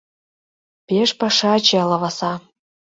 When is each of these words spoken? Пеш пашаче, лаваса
Пеш 0.87 1.09
пашаче, 1.19 1.81
лаваса 1.89 2.33